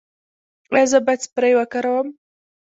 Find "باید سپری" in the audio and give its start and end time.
1.05-1.53